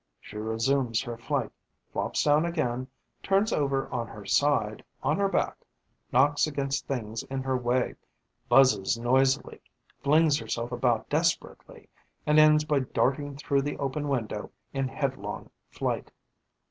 She 0.19 0.35
resumes 0.35 1.03
her 1.03 1.15
flight, 1.15 1.51
flops 1.93 2.23
down 2.23 2.43
again, 2.43 2.87
turns 3.21 3.53
over 3.53 3.87
on 3.91 4.07
her 4.07 4.25
side, 4.25 4.83
on 5.03 5.17
her 5.19 5.27
back, 5.29 5.57
knocks 6.11 6.47
against 6.47 6.87
the 6.87 6.95
things 6.95 7.21
in 7.21 7.43
her 7.43 7.55
way, 7.55 7.93
buzzes 8.49 8.97
noisily, 8.97 9.61
flings 10.01 10.39
herself 10.39 10.71
about 10.71 11.07
desperately 11.07 11.87
and 12.25 12.39
ends 12.39 12.63
by 12.65 12.79
darting 12.79 13.35
through 13.37 13.61
the 13.61 13.77
open 13.77 14.07
window 14.07 14.49
in 14.73 14.87
headlong 14.87 15.51
flight. 15.69 16.09